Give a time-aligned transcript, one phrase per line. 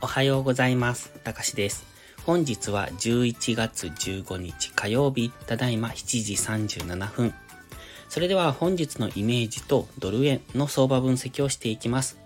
[0.00, 1.12] おはようございます。
[1.24, 1.84] たかしです。
[2.24, 6.32] 本日は11月15日火曜日、ただいま7時
[6.84, 7.34] 37分。
[8.08, 12.18] それでは本日のイメージとドル円の相場分析をしていきます。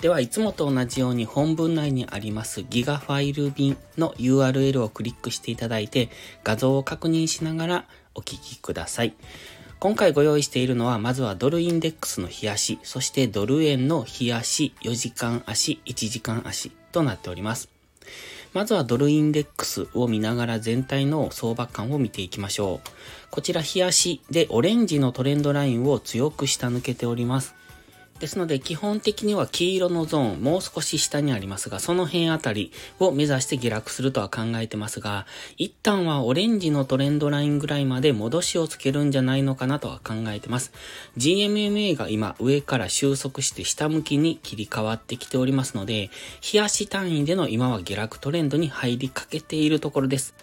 [0.00, 6.08] では、いつもと同じように本文内にありますギガファイル便の URL をクリックしていただいて
[6.42, 7.84] 画像を確認しながら
[8.14, 9.14] お聞きください。
[9.80, 17.70] 今回ご用意しているのは、まずはドルインデックスの日足、そしてドル円の日足、4時間足、1時間足となっております。
[18.52, 22.88] まずはドルインデックスを見ながら全体の相場感を見ていきましょう。
[23.30, 27.54] こちら日足でオレンジのトレンドラインを強く下抜けております。
[28.20, 40.70] ですので基本的には黄色のゾーン、もう少し下にありますが、その辺あたりを目指して下落するとは考えてますが、一旦はオレンジのトレンドラインぐらいまで戻しをつけるんじゃないのかなとは考えてます。
[41.16, 46.10] GMMA が今上から収束して下向きに切り替わってきておりますので、
[46.42, 50.34] 日足単位での今は下落トレンドに入りかけているところです。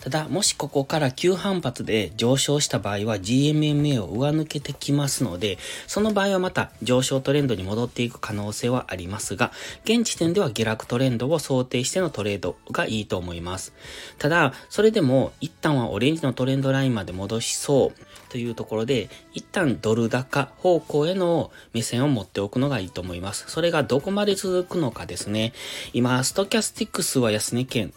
[0.00, 9.52] ただ、もしここから急反発で上昇した場合は GMMA を上抜けてきますので、その場合はまた上昇トレンドに戻っていく可能性はありますが、
[9.84, 13.74] 現時点では下落トレンドを想定してのトレードがいいと思います。
[14.18, 23.44] ただ、それでも一旦はオレンジのトレンドラインまで戻しそうというところで、一旦ドル高方向への目線を持っておくのがいいと思います。
[23.48, 25.52] それがどこまで続くのかですね。
[25.92, 27.92] 今、ストキャスティックスは安値圏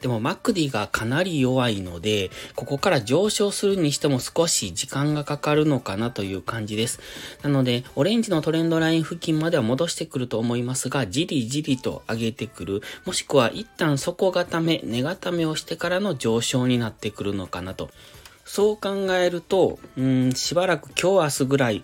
[0.00, 7.00] でも MacD がかなり弱いので、ここから上昇するにしても少し時間がかかるのかなという感じです。
[7.42, 17.90] なので、オレンジのトレンドライン付近までは戻してくると思いますが、じりじりと上げてくる、もしくは一旦底固め、根固めをしてからの上昇になってくるのかなと。
[18.44, 21.82] そう考えると、うん、しばらく今日明日ぐらい、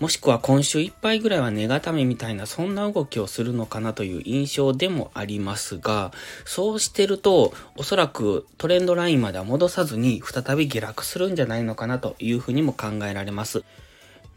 [0.00, 6.12] もしくは今週いっぱいぐらいは値固めみたいなそんな動きをするのかなという印象でもありますが、
[6.44, 13.64] そうしてるとおそらくトレンドラインまでは戻さずに再び下落するんじゃないのかなというふうにも考えられます。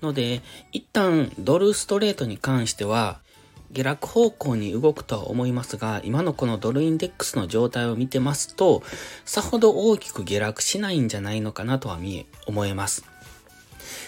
[0.02, 0.42] ので、
[0.72, 3.20] 一旦ドルストレートに関しては、
[3.72, 8.84] 下落方向に動くとは思いますが、今のこのドルインデックスの状態を見てますと、
[9.26, 13.17] さほど大きく下落しないんじゃないのかなとは見え、思えます。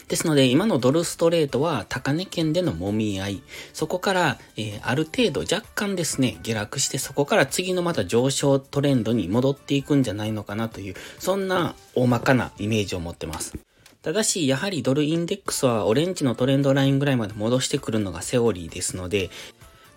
[0.10, 3.44] ですので、今のドルストレートは高値圏での揉み合い、
[3.74, 13.54] そこから、えー、ある程度若干ですね、下落して、そこから次のまた上昇トレンドに戻っていくんじゃないのかなという、そんな大まかなイメージを持ってます。
[14.02, 19.30] ただし、やはりドルインデックスはオレンジのトレンドラインぐらいまで戻してくるのがセオリーですので、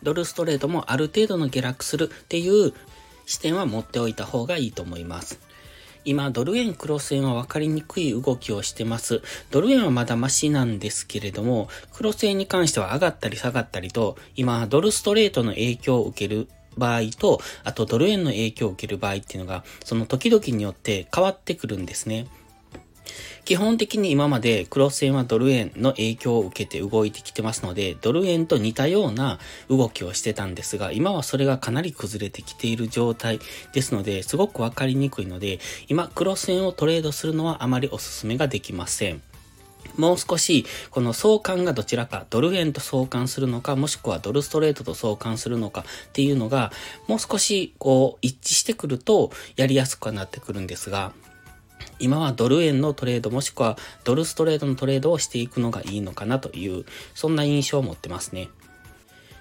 [0.03, 2.75] ドルストレートもある程度の下落するっていう
[3.25, 5.41] 視点は持っておいた方がいいと思います。
[6.05, 9.23] 今、ドル円クロス円は分かりにくい動きをしてます。
[9.51, 22.27] ドル円はまだマシなんですけれども、クロス円に関しては上がったり下がったりと、今、ドルストレートの影響を受ける場合と、あとドル円の影響を受ける場合っていうのが、その時々によって変わってくるんですね。
[23.45, 33.41] 基本的に今までクロス円はドル円の影響を受けて動いてきてますので、ドル円と似たような動きをしてたんですが、今はそれがかなり崩れてきている状態
[33.73, 35.59] ですので、すごくわかりにくいので、
[35.89, 39.23] 今クロス円をトレードするのはあまりお勧めができません。
[39.97, 46.73] もう少し、この相関がどちらか、ドル円と相関するのか、もしくはドルストレートと相関するのかっていうのが、
[47.09, 51.13] もう少し、こう、一致してくると、やりやすくはなってくるんですが、
[51.99, 56.85] 今はドル円のトレードもしくはドルストレートのトレードをしていくのがいいのかなという、
[57.15, 58.49] そんな印象を持ってますね。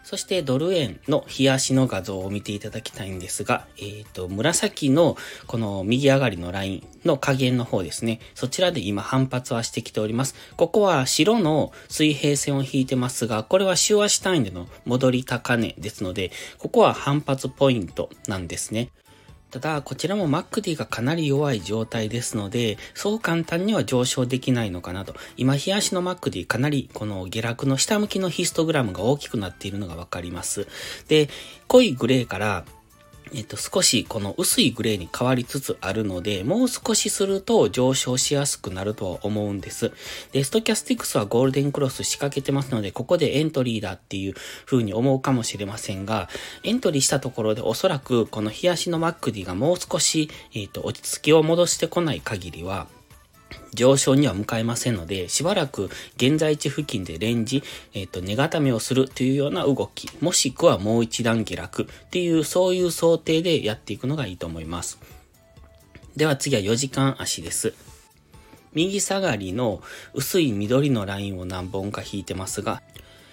[0.04, 5.16] そしてドル円の日足の画像を見ていただきたいんですが、えっ、ー、と、紫の
[5.48, 8.20] この右上がりのラインの加減の方ですね。
[8.36, 10.36] そちらで今反発はしてきております。
[10.58, 18.90] ここは白の水平線を引いてますが、これは週足単位での戻り高値ですので、ここは反発ポイントなんですね。
[19.52, 25.14] ただ、こちらも MacD がかなり弱い状態ですので、そう簡単には上昇できないのかなと。
[25.36, 30.68] 今、冷やしの MacD かなりこの下落の下向きのヒストグラムが大きくなっているのがわかります。
[31.10, 31.30] で、
[31.68, 32.66] 濃いグレーから
[33.34, 39.92] えっと、少しこの薄いグレーに変わりつつあるので、もう少しすると上昇しやすくなるとは思うんです。
[40.34, 44.34] で、ストキャスティクスはゴールデンクロス仕掛けてますので、ここでエントリーだっていう
[44.66, 46.28] 風に思うかもしれませんが、
[46.64, 52.88] エントリーしたところでおそらくこの冷やしのマックディがもう少し、えっと、落ち着きを戻してこない限りは、
[53.74, 57.64] 上昇には向かいませんので、しばらく現在地付近でレンジ、
[57.94, 65.00] えっ、ー、と、値固めをするというような動き、もしくはもう一段下落っていう、そういう想定でやっていくのがいいと思います。
[66.16, 67.74] では次は4時間足です。
[68.74, 69.82] 右下がりの
[70.14, 72.82] 薄い緑のラインを何本か引いてますが、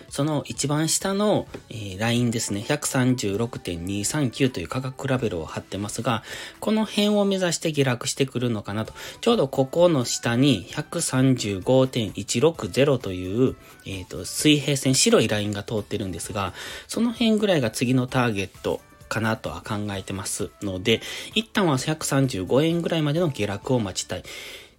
[0.09, 6.23] その一番下の、えー、ラインですね、136.239という価格ラベルを貼ってますが、
[6.61, 8.93] この辺を目指して下落してくるのかなと。
[9.21, 13.57] ちょうどここの下に135.160という、
[13.87, 16.53] えっ、ー、と、水平線、白いラインが通ってるんですが、
[16.87, 21.01] その辺ぐらいが次のターゲットかなとは考えてますので、
[21.35, 24.23] 一旦は135円ぐらいまでの下落を待ちたい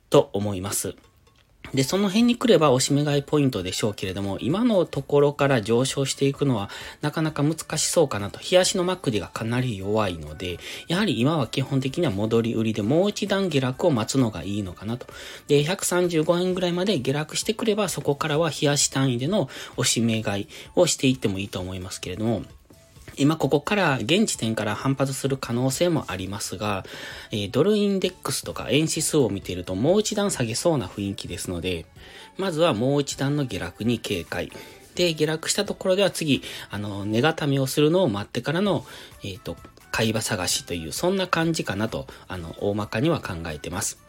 [0.09, 0.95] と思います。
[1.73, 6.69] で、その辺に来ればおしめ買いポイントでしょうけれども、今のところから上昇していくのは
[7.01, 8.39] なかなか難しそうかなと。
[8.39, 10.57] 冷やしのマックディがかなり弱いので、
[10.87, 15.07] やはり今は基本的には戻り売りでもう一段下落を待つのがいいのかなと。
[15.47, 22.43] で、135円ぐらいまで下落してくれば、そこからは冷やし単位でのおしめ買いをしていってもいいと思いますけれども、
[23.19, 26.85] 今ここから現時点から反発する可能性もありますが、
[27.31, 31.85] えー、ドルインデックスとか円指数を見ているともう一段下げそうな雰囲気ですので、
[32.37, 34.51] まずはもう一段の下落に警戒。
[34.95, 38.85] で、下落したところでは次、あの、値固めをするのを待ってからの、
[39.23, 39.57] えっ、ー、と、
[39.91, 43.99] 買い場探しという、そんな感じかなと、あの、大まかには考えてます。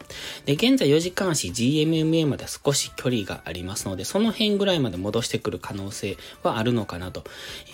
[0.44, 7.24] で、現在4時間足 GMMA まで少し距離がありますので、その辺ぐらいまで戻してくる可能性はあるのかなと。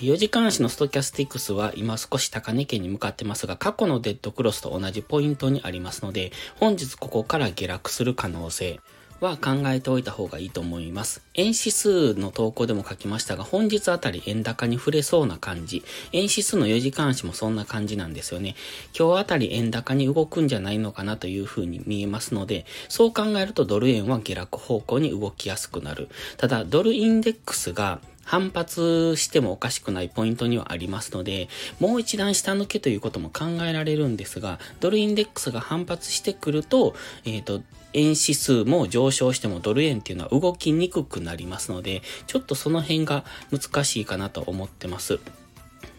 [0.00, 8.80] 4時間足のストキャスティックスは今少し高値圏に向かってますが、過去のデッドクロスと同じポイントにありますので、本日ここから下落する可能性。
[9.20, 11.22] は考えておいた方がいいと思います。
[11.34, 15.82] 円指数の投稿でも書きましたが、本日あたり円高に触れそうな感じ。
[16.12, 18.54] 円指数の4時間足もそんな感じなんですよね。
[18.98, 26.08] 今日あたり円高に動くんじゃないのかなというふうに見えますので、そう考えるとドル円は下落方向に動きやすくなる。
[26.36, 31.48] ただ、ドルインデックスが反発してもおかしくないポイントにはありますので、
[31.80, 36.94] もう一段下抜けということも考えられるんですが、ドルインデックスが反発してくると、
[37.24, 37.62] えっ、ー、と、
[37.92, 45.20] 円指数も上昇してもドル円っていうのは動きにくくなりますので、ちょっとその辺が難しいかなと思ってます。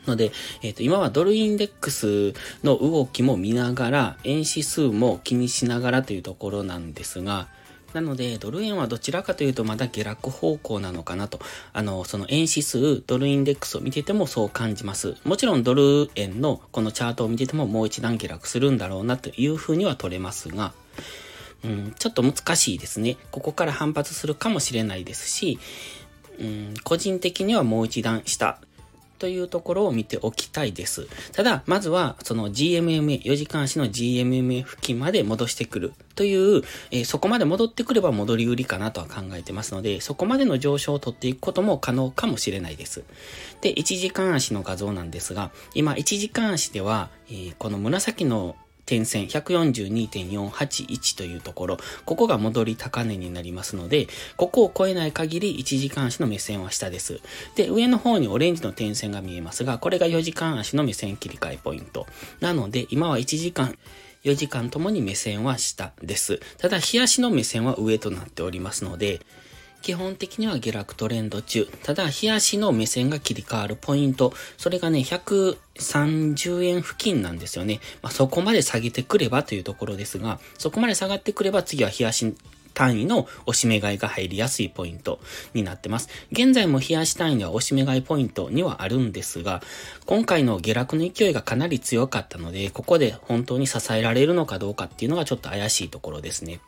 [0.06, 0.32] ので、
[0.64, 2.34] えっ、ー、と、今はドルインデックス
[2.64, 7.48] の動きも見ながら、円指数も気にしながらというところなんですが、
[7.98, 11.40] なので、ドル円はどちらかというとまだ下落方向なのかなと。
[11.74, 15.16] あの、その円指数、ドルインデックスを見ててもそう感じます。
[15.24, 20.74] もちろんドル円のこのチャートを見ててももう一段下落するんだろうなというふうには取れますが、
[21.64, 23.18] うん、ちょっと難しいですね。
[23.32, 25.58] ここから反発するかもしれないですし、
[26.40, 28.60] うん、個人的にはもう一段下
[29.18, 31.08] というところを見ておきたいです。
[31.34, 36.62] ただ、まずは、その GMMA、4時間足の GMMA 付近まで戻してくるという、
[36.92, 43.04] えー、そこまで戻ってくれば戻り売りかなとは考えてますので、そこまでの上昇を取っていくことも可能かもしれないです。
[43.62, 48.56] で、1時間足の画像なんですが、今1時間足では、えー、この紫の
[48.88, 54.08] 点線142.481というところ、ここが戻り高値になりますので、
[54.38, 57.20] ここを超えない限り1時間足の目線は下です。
[57.56, 62.08] で、上の方にオレンジの点線が見えますが、これが4時間足の目線切り替えポイント。
[62.40, 63.78] なので、今は1時間、
[64.24, 66.40] 4時間ともに目線は下です。
[66.58, 69.20] ただ、日足の目線は上となっておりますので、
[69.82, 71.68] 基本的には下落トレンド中。
[71.84, 74.34] ただ、日足の目線が切り替わるポイント。
[74.58, 77.80] それがね、130円付近なんですよね。
[78.02, 82.34] まあ、そこまで下げてくればというところですが、そこまで下がってくれば次は日足
[82.78, 85.20] 単位の押し目買いが入りやすいポイント
[85.56, 86.10] になってます。
[86.32, 89.64] 現在も冷やし単位では押し目買いポイントにはあるんですが、
[90.06, 96.60] 今回の下落の勢いがかなり強かったので、ここで本当に支えられるのかどうかっていうのがちょっと怪しいところですね。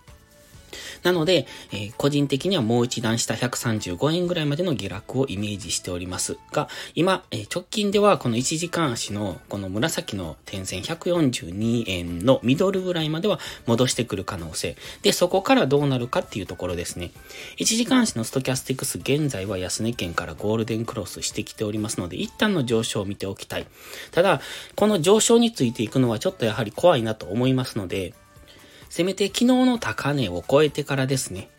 [1.03, 14.75] なので、えー、個人的にはもう一段下135円ぐらいまでの下落をイメージしておりますが、今、えー、直近ではこの1時間足のこの紫の点線142円のミドルぐらいまでは戻してくる可能性。
[15.01, 17.11] で、そこからどうなるかっていうところですね。
[17.57, 23.67] 1時間足のストキャスティクス現在は安値圏からゴールデンクロスしてきておりますので、一旦の上昇を見ておきたい。
[24.11, 24.41] ただ、
[24.75, 28.13] この上昇についていくのはちょっとやはり怖いなと思いますので、
[28.89, 31.49] せめて昨日の高値を超えてからですね、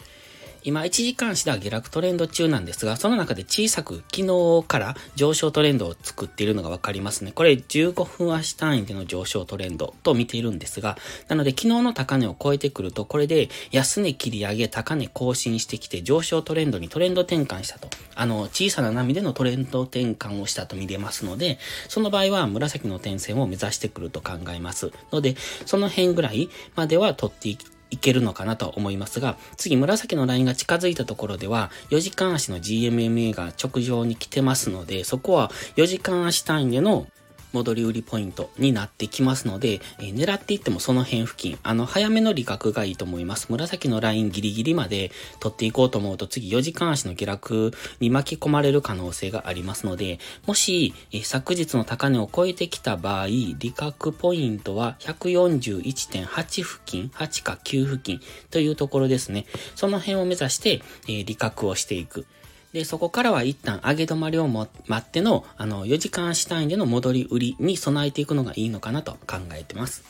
[0.63, 7.33] 今1時間足では下落トレンド中なんですが、その中で小さく昨日から上昇トレンドを作っているのがわかりますね。
[7.33, 10.99] これ15分足単位での上昇トレンドと見ているんですが、
[11.29, 17.89] なので昨日の高値を超えてくると、これで安値切り上げ、高値更新してきて上昇トレンドにトレンド転換したと。
[18.15, 24.93] あの、小さな波でのトレンド転換をしたと見れますので、その場合は紫の点線を目指してくると考えます。
[25.11, 37.07] ので、その辺ぐらいまでは取っていきいけるのかなと思いますが、次紫のラインが近づいたところでは、4時間足の GMMA が直上に来てますので、そこは4時間足単位での
[37.53, 43.47] 戻り売りポイントになってきますので、えー、狙っていってもその辺付近、あの、早めの利確がいいと思います。
[43.51, 59.47] 紫のラインギリギリまで取っていこうと思うと次4時間足の下落に巻き込まれる可能性がありますので、もし、えー、昨日の高値を超えてきた場合、利確ポイントは141.8付近、8か9付近というところですね。
[59.75, 62.27] その辺を目指して、えー、利確をしていく。
[62.73, 70.05] で、そこからは一旦上げ止まりをも待っての、あの、4時間足単位での戻り売りに備えていくのがいいのかなと考えてます。